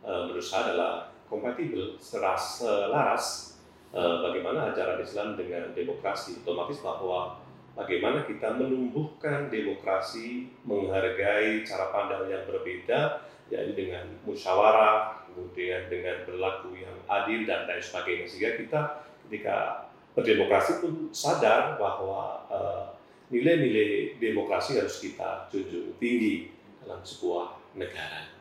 eh, 0.05 0.21
menurut 0.29 0.45
saya 0.45 0.73
adalah 0.73 0.93
kompatibel, 1.29 1.95
seras, 2.01 2.65
selaras 2.65 3.57
eh, 3.93 4.17
bagaimana 4.25 4.73
ajaran 4.73 5.01
Islam 5.01 5.37
dengan 5.37 5.71
demokrasi. 5.77 6.43
Otomatis 6.43 6.81
bahwa 6.81 7.37
bagaimana 7.77 8.25
kita 8.25 8.57
menumbuhkan 8.57 9.53
demokrasi, 9.53 10.51
menghargai 10.65 11.63
cara 11.63 11.93
pandang 11.93 12.27
yang 12.27 12.43
berbeda, 12.49 13.23
yaitu 13.49 13.73
dengan 13.77 14.05
musyawarah, 14.25 15.25
kemudian 15.29 15.89
dengan 15.89 16.25
berlaku 16.25 16.77
yang 16.77 16.97
adil 17.09 17.45
dan 17.49 17.69
lain 17.69 17.81
sebagainya. 17.81 18.27
Sehingga 18.29 18.53
kita 18.57 18.81
ketika 19.29 19.89
berdemokrasi 20.17 20.83
pun 20.83 21.13
sadar 21.13 21.77
bahwa 21.77 22.43
eh, 22.49 22.85
nilai-nilai 23.29 24.17
demokrasi 24.17 24.81
harus 24.81 25.05
kita 25.05 25.47
junjung 25.53 25.93
tinggi 26.01 26.49
dalam 26.81 27.05
sebuah 27.05 27.77
negara. 27.77 28.38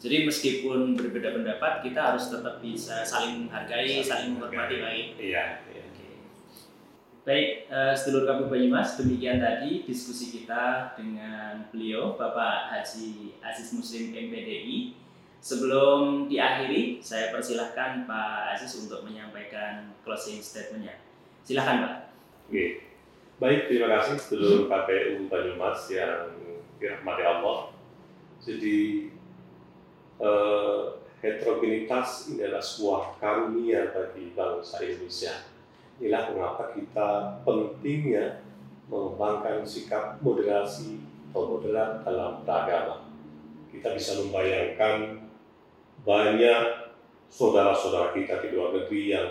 Jadi 0.00 0.24
meskipun 0.24 0.96
berbeda 0.96 1.36
pendapat, 1.36 1.84
kita 1.84 2.00
harus 2.00 2.32
tetap 2.32 2.64
bisa 2.64 3.04
saling 3.04 3.44
menghargai, 3.44 4.00
saling 4.00 4.32
menghormati 4.32 4.80
baik. 4.80 5.06
Iya. 5.20 5.60
iya. 5.68 5.82
Oke. 5.92 6.08
Baik, 7.28 7.48
eh, 7.68 7.92
sedulur 7.92 8.24
kami 8.24 8.48
Banyumas, 8.48 8.96
demikian 8.96 9.36
tadi 9.36 9.84
diskusi 9.84 10.32
kita 10.32 10.96
dengan 10.96 11.68
beliau, 11.68 12.16
Bapak 12.16 12.72
Haji 12.72 13.36
Aziz 13.44 13.76
Muslim 13.76 14.16
MPDI. 14.16 14.96
Sebelum 15.40 16.32
diakhiri, 16.32 17.04
saya 17.04 17.28
persilahkan 17.28 18.08
Pak 18.08 18.56
Aziz 18.56 18.72
untuk 18.80 19.04
menyampaikan 19.04 19.92
closing 20.00 20.40
statement-nya. 20.40 20.96
Silahkan 21.44 21.76
Pak. 21.84 21.94
Oke. 22.48 22.88
Baik, 23.36 23.68
terima 23.68 24.00
kasih 24.00 24.16
seluruh 24.16 24.64
KPU 24.64 25.28
Banyumas 25.28 25.92
yang 25.92 26.28
dirahmati 26.80 27.24
Allah. 27.24 27.72
Jadi 28.40 29.08
eh, 30.20 30.80
heterogenitas 31.20 32.32
ini 32.32 32.44
adalah 32.44 32.64
sebuah 32.64 33.02
karunia 33.20 33.92
bagi 33.92 34.32
bangsa 34.32 34.80
Indonesia. 34.84 35.34
Inilah 36.00 36.32
mengapa 36.32 36.64
kita 36.72 37.08
pentingnya 37.44 38.40
mengembangkan 38.88 39.64
sikap 39.64 40.16
moderasi 40.24 41.00
atau 41.30 41.56
moderat 41.56 42.02
dalam 42.02 42.40
beragama. 42.42 43.04
Kita 43.70 43.94
bisa 43.94 44.18
membayangkan 44.24 45.28
banyak 46.02 46.62
saudara-saudara 47.30 48.16
kita 48.16 48.42
di 48.42 48.48
luar 48.56 48.74
negeri 48.74 49.02
yang 49.14 49.28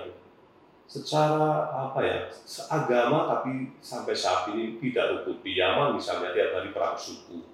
secara 0.89 1.69
apa 1.69 2.01
ya 2.01 2.19
seagama 2.49 3.29
tapi 3.29 3.77
sampai 3.77 4.15
saat 4.17 4.49
ini 4.49 4.81
tidak 4.81 5.21
rukun 5.21 5.37
di 5.45 5.53
Yaman 5.61 5.93
misalnya 5.93 6.33
tiap 6.33 6.57
hari 6.57 6.73
perang 6.73 6.97
suku 6.97 7.45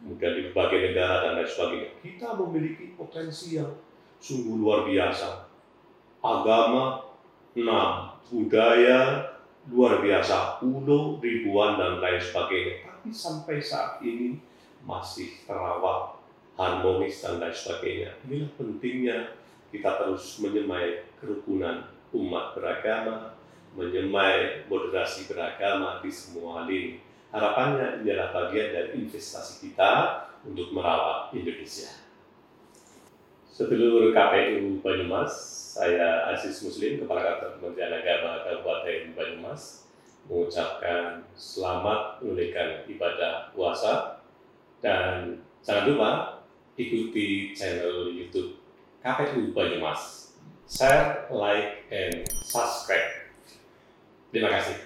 kemudian 0.00 0.32
di 0.36 0.42
berbagai 0.50 0.80
negara 0.92 1.16
dan 1.26 1.32
lain 1.40 1.48
sebagainya. 1.48 1.90
Kita 2.02 2.28
memiliki 2.38 2.94
potensi 2.94 3.58
yang 3.58 3.72
sungguh 4.20 4.56
luar 4.58 4.86
biasa. 4.86 5.28
Agama 6.22 7.06
enam. 7.56 8.14
Budaya 8.26 9.32
luar 9.70 10.02
biasa. 10.02 10.62
Ulo 10.62 11.22
ribuan 11.22 11.78
dan 11.78 12.02
lain 12.02 12.20
sebagainya. 12.20 12.86
Tapi 12.86 13.10
sampai 13.10 13.56
saat 13.62 14.02
ini 14.02 14.38
masih 14.86 15.42
terawat 15.46 16.18
harmonis 16.56 17.22
dan 17.22 17.38
lain 17.38 17.54
sebagainya. 17.54 18.10
Inilah 18.26 18.50
pentingnya 18.56 19.18
kita 19.70 20.00
terus 20.00 20.40
menyemai 20.40 21.04
kerukunan 21.20 21.84
umat 22.14 22.56
beragama, 22.56 23.36
menyemai 23.76 24.64
moderasi 24.70 25.28
beragama 25.28 26.00
di 26.00 26.10
semua 26.10 26.64
lini. 26.64 27.02
Harapannya 27.34 28.02
ini 28.02 28.14
adalah 28.14 28.30
bagian 28.32 28.74
dari 28.74 28.90
investasi 29.02 29.66
kita 29.66 30.22
untuk 30.46 30.70
merawat 30.70 31.34
Indonesia. 31.34 31.90
Sedulur 33.50 34.12
KPU 34.12 34.84
Banyumas, 34.84 35.32
saya 35.76 36.30
Aziz 36.32 36.60
Muslim, 36.62 37.02
Kepala 37.02 37.24
Kantor 37.24 37.50
Kementerian 37.58 37.92
Agama 37.98 38.44
Kabupaten 38.46 39.16
Banyumas, 39.16 39.88
mengucapkan 40.28 41.24
selamat 41.34 42.20
menunaikan 42.20 42.84
ibadah 42.90 43.50
puasa 43.54 44.22
dan 44.82 45.40
jangan 45.62 45.84
lupa 45.88 46.10
ikuti 46.76 47.56
channel 47.56 48.10
YouTube 48.12 48.60
KPU 49.00 49.54
Banyumas 49.54 50.26
share, 50.68 51.26
like, 51.30 51.86
and 51.90 52.26
subscribe. 52.42 53.30
Terima 54.34 54.50
kasih. 54.50 54.85